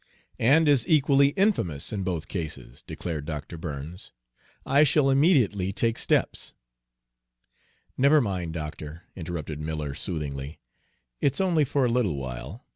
"And 0.39 0.67
is 0.67 0.87
equally 0.87 1.27
infamous 1.37 1.93
in 1.93 2.01
both 2.01 2.27
cases," 2.27 2.83
declared 2.87 3.27
Dr. 3.27 3.55
Burns. 3.55 4.11
"I 4.65 4.83
shall 4.83 5.11
immediately 5.11 5.71
take 5.71 5.99
steps" 5.99 6.55
"Never 7.99 8.19
mind, 8.19 8.53
doctor," 8.53 9.03
interrupted 9.15 9.59
Miller, 9.59 9.93
soothingly, 9.93 10.59
"it's 11.19 11.39
only 11.39 11.63
for 11.65 11.85
a 11.85 11.89
little 11.91 12.15
while. 12.17 12.65